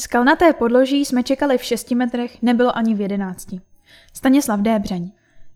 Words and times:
Skalnaté 0.00 0.52
podloží 0.52 1.04
jsme 1.04 1.22
čekali 1.22 1.58
v 1.58 1.62
6 1.62 1.90
metrech, 1.90 2.42
nebylo 2.42 2.76
ani 2.76 2.94
v 2.94 3.00
11. 3.00 3.48
Stanislav 4.14 4.60
Débřeň. 4.60 5.10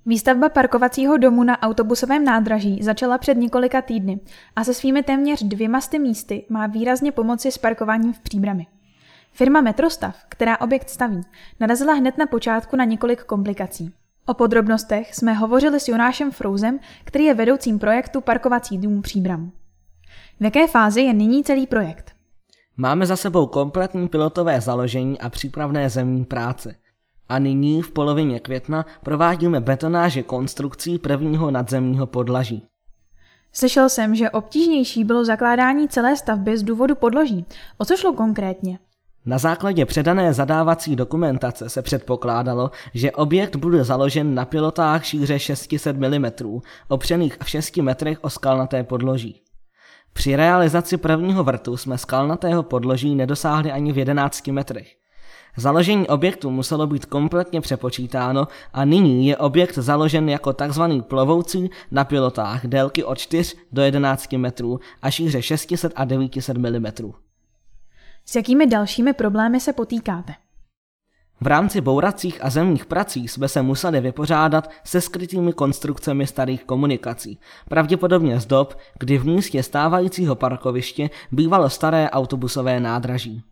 Výstavba 0.06 0.48
parkovacího 0.48 1.16
domu 1.16 1.44
na 1.44 1.62
autobusovém 1.62 2.24
nádraží 2.24 2.82
začala 2.82 3.18
před 3.18 3.34
několika 3.34 3.82
týdny 3.82 4.20
a 4.56 4.64
se 4.64 4.74
svými 4.74 5.02
téměř 5.02 5.42
dvěma 5.42 5.80
sty 5.80 5.98
místy 5.98 6.44
má 6.48 6.66
výrazně 6.66 7.12
pomoci 7.12 7.52
s 7.52 7.58
parkováním 7.58 8.12
v 8.12 8.20
příbrami. 8.20 8.66
Firma 9.32 9.60
Metrostav, 9.60 10.16
která 10.28 10.60
objekt 10.60 10.90
staví, 10.90 11.20
narazila 11.60 11.94
hned 11.94 12.18
na 12.18 12.26
počátku 12.26 12.76
na 12.76 12.84
několik 12.84 13.24
komplikací. 13.24 13.92
O 14.26 14.34
podrobnostech 14.34 15.14
jsme 15.14 15.32
hovořili 15.32 15.80
s 15.80 15.88
Jonášem 15.88 16.30
Frouzem, 16.30 16.80
který 17.04 17.24
je 17.24 17.34
vedoucím 17.34 17.78
projektu 17.78 18.20
Parkovací 18.20 18.78
dům 18.78 19.02
Příbram. 19.02 19.50
V 20.40 20.44
jaké 20.44 20.66
fázi 20.66 21.00
je 21.00 21.12
nyní 21.12 21.44
celý 21.44 21.66
projekt? 21.66 22.13
Máme 22.76 23.06
za 23.06 23.16
sebou 23.16 23.46
kompletní 23.46 24.08
pilotové 24.08 24.60
založení 24.60 25.20
a 25.20 25.28
přípravné 25.28 25.90
zemní 25.90 26.24
práce. 26.24 26.74
A 27.28 27.38
nyní 27.38 27.82
v 27.82 27.90
polovině 27.90 28.40
května 28.40 28.86
provádíme 29.02 29.60
betonáže 29.60 30.22
konstrukcí 30.22 30.98
prvního 30.98 31.50
nadzemního 31.50 32.06
podlaží. 32.06 32.62
Slyšel 33.52 33.88
jsem, 33.88 34.14
že 34.14 34.30
obtížnější 34.30 35.04
bylo 35.04 35.24
zakládání 35.24 35.88
celé 35.88 36.16
stavby 36.16 36.58
z 36.58 36.62
důvodu 36.62 36.94
podloží. 36.94 37.46
O 37.78 37.84
co 37.84 37.96
šlo 37.96 38.12
konkrétně? 38.12 38.78
Na 39.26 39.38
základě 39.38 39.86
předané 39.86 40.32
zadávací 40.32 40.96
dokumentace 40.96 41.68
se 41.68 41.82
předpokládalo, 41.82 42.70
že 42.94 43.12
objekt 43.12 43.56
bude 43.56 43.84
založen 43.84 44.34
na 44.34 44.44
pilotách 44.44 45.04
šíře 45.04 45.38
600 45.38 45.96
mm, 45.96 46.26
opřených 46.88 47.38
v 47.42 47.48
6 47.48 47.76
metrech 47.76 48.18
o 48.24 48.30
skalnaté 48.30 48.84
podloží. 48.84 49.43
Při 50.14 50.36
realizaci 50.36 50.96
prvního 50.96 51.44
vrtu 51.44 51.76
jsme 51.76 51.98
skalnatého 51.98 52.62
podloží 52.62 53.14
nedosáhli 53.14 53.72
ani 53.72 53.92
v 53.92 53.98
11 53.98 54.46
metrech. 54.46 54.96
Založení 55.56 56.08
objektu 56.08 56.50
muselo 56.50 56.86
být 56.86 57.06
kompletně 57.06 57.60
přepočítáno 57.60 58.48
a 58.72 58.84
nyní 58.84 59.26
je 59.26 59.36
objekt 59.36 59.74
založen 59.74 60.28
jako 60.28 60.52
tzv. 60.52 60.82
plovoucí 61.08 61.70
na 61.90 62.04
pilotách 62.04 62.66
délky 62.66 63.04
od 63.04 63.18
4 63.18 63.56
do 63.72 63.82
11 63.82 64.32
metrů 64.32 64.80
a 65.02 65.10
šíře 65.10 65.42
600 65.42 65.92
a 65.96 66.04
900 66.04 66.56
mm. 66.56 67.12
S 68.24 68.36
jakými 68.36 68.66
dalšími 68.66 69.12
problémy 69.12 69.60
se 69.60 69.72
potýkáte? 69.72 70.34
V 71.40 71.46
rámci 71.46 71.80
bouracích 71.80 72.44
a 72.44 72.50
zemních 72.50 72.86
prací 72.86 73.28
jsme 73.28 73.48
se 73.48 73.62
museli 73.62 74.00
vypořádat 74.00 74.70
se 74.84 75.00
skrytými 75.00 75.52
konstrukcemi 75.52 76.26
starých 76.26 76.64
komunikací, 76.64 77.38
pravděpodobně 77.68 78.40
z 78.40 78.46
dob, 78.46 78.78
kdy 78.98 79.18
v 79.18 79.26
místě 79.26 79.62
stávajícího 79.62 80.34
parkoviště 80.34 81.10
bývalo 81.32 81.70
staré 81.70 82.10
autobusové 82.10 82.80
nádraží. 82.80 83.42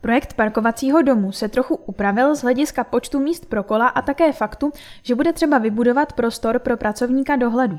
Projekt 0.00 0.34
parkovacího 0.34 1.02
domu 1.02 1.32
se 1.32 1.48
trochu 1.48 1.74
upravil 1.74 2.36
z 2.36 2.42
hlediska 2.42 2.84
počtu 2.84 3.18
míst 3.20 3.46
pro 3.46 3.62
kola 3.62 3.88
a 3.88 4.02
také 4.02 4.32
faktu, 4.32 4.70
že 5.02 5.14
bude 5.14 5.32
třeba 5.32 5.58
vybudovat 5.58 6.12
prostor 6.12 6.58
pro 6.58 6.76
pracovníka 6.76 7.36
dohledu. 7.36 7.78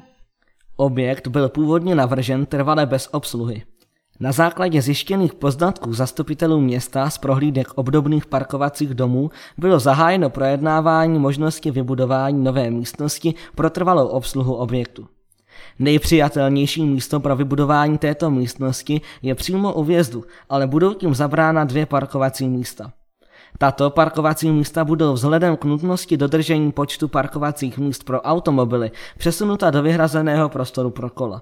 Objekt 0.75 1.27
byl 1.27 1.49
původně 1.49 1.95
navržen 1.95 2.45
trvale 2.45 2.85
bez 2.85 3.09
obsluhy. 3.11 3.63
Na 4.19 4.31
základě 4.31 4.81
zjištěných 4.81 5.33
poznatků 5.33 5.93
zastupitelů 5.93 6.61
města 6.61 7.09
z 7.09 7.17
prohlídek 7.17 7.67
obdobných 7.75 8.25
parkovacích 8.25 8.93
domů 8.93 9.29
bylo 9.57 9.79
zahájeno 9.79 10.29
projednávání 10.29 11.19
možnosti 11.19 11.71
vybudování 11.71 12.43
nové 12.43 12.71
místnosti 12.71 13.33
pro 13.55 13.69
trvalou 13.69 14.07
obsluhu 14.07 14.55
objektu. 14.55 15.07
Nejpřijatelnější 15.79 16.85
místo 16.85 17.19
pro 17.19 17.35
vybudování 17.35 17.97
této 17.97 18.31
místnosti 18.31 19.01
je 19.21 19.35
přímo 19.35 19.73
u 19.73 19.83
vjezdu, 19.83 20.23
ale 20.49 20.67
budou 20.67 20.93
tím 20.93 21.15
zabrána 21.15 21.63
dvě 21.63 21.85
parkovací 21.85 22.49
místa. 22.49 22.91
Tato 23.57 23.89
parkovací 23.89 24.51
místa 24.51 24.85
budou 24.85 25.13
vzhledem 25.13 25.57
k 25.57 25.65
nutnosti 25.65 26.17
dodržení 26.17 26.71
počtu 26.71 27.07
parkovacích 27.07 27.77
míst 27.77 28.03
pro 28.03 28.21
automobily 28.21 28.91
přesunuta 29.17 29.71
do 29.71 29.83
vyhrazeného 29.83 30.49
prostoru 30.49 30.89
pro 30.89 31.09
kola 31.09 31.41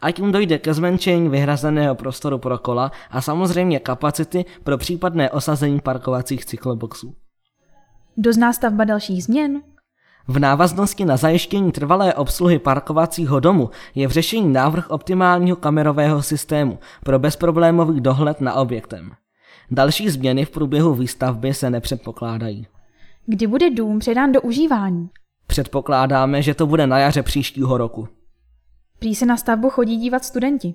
a 0.00 0.10
tím 0.10 0.32
dojde 0.32 0.58
ke 0.58 0.74
zmenšení 0.74 1.28
vyhrazeného 1.28 1.94
prostoru 1.94 2.38
pro 2.38 2.58
kola 2.58 2.92
a 3.10 3.20
samozřejmě 3.20 3.78
kapacity 3.78 4.44
pro 4.64 4.78
případné 4.78 5.30
osazení 5.30 5.80
parkovacích 5.80 6.44
cykloboxů. 6.44 7.14
Dozná 8.16 8.52
stavba 8.52 8.84
dalších 8.84 9.24
změn? 9.24 9.62
V 10.28 10.38
návaznosti 10.38 11.04
na 11.04 11.16
zajištění 11.16 11.72
trvalé 11.72 12.14
obsluhy 12.14 12.58
parkovacího 12.58 13.40
domu 13.40 13.70
je 13.94 14.08
v 14.08 14.10
řešení 14.10 14.52
návrh 14.52 14.90
optimálního 14.90 15.56
kamerového 15.56 16.22
systému 16.22 16.78
pro 17.04 17.18
bezproblémový 17.18 18.00
dohled 18.00 18.40
na 18.40 18.54
objektem. 18.54 19.10
Další 19.70 20.10
změny 20.10 20.44
v 20.44 20.50
průběhu 20.50 20.94
výstavby 20.94 21.54
se 21.54 21.70
nepředpokládají. 21.70 22.66
Kdy 23.26 23.46
bude 23.46 23.70
dům 23.70 23.98
předán 23.98 24.32
do 24.32 24.40
užívání? 24.40 25.08
Předpokládáme, 25.46 26.42
že 26.42 26.54
to 26.54 26.66
bude 26.66 26.86
na 26.86 26.98
jaře 26.98 27.22
příštího 27.22 27.78
roku. 27.78 28.08
Prý 28.98 29.14
se 29.14 29.26
na 29.26 29.36
stavbu 29.36 29.70
chodí 29.70 29.96
dívat 29.96 30.24
studenti. 30.24 30.74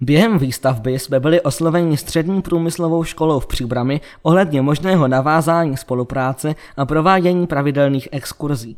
Během 0.00 0.38
výstavby 0.38 0.98
jsme 0.98 1.20
byli 1.20 1.40
osloveni 1.40 1.96
střední 1.96 2.42
průmyslovou 2.42 3.04
školou 3.04 3.40
v 3.40 3.46
Příbrami 3.46 4.00
ohledně 4.22 4.62
možného 4.62 5.08
navázání 5.08 5.76
spolupráce 5.76 6.54
a 6.76 6.86
provádění 6.86 7.46
pravidelných 7.46 8.08
exkurzí. 8.12 8.76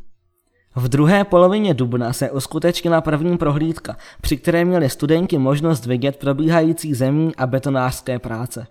V 0.76 0.88
druhé 0.88 1.24
polovině 1.24 1.74
dubna 1.74 2.12
se 2.12 2.30
uskutečnila 2.30 3.00
první 3.00 3.38
prohlídka, 3.38 3.96
při 4.20 4.36
které 4.36 4.64
měli 4.64 4.90
studenti 4.90 5.38
možnost 5.38 5.86
vidět 5.86 6.16
probíhající 6.16 6.94
zemní 6.94 7.36
a 7.36 7.46
betonářské 7.46 8.18
práce. 8.18 8.66